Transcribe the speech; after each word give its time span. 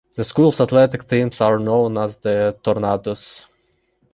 The 0.15 0.23
school's 0.23 0.59
athletic 0.59 1.07
teams 1.07 1.39
are 1.41 1.59
known 1.59 1.95
as 1.99 2.17
the 2.17 2.57
Tornadoes. 2.63 3.47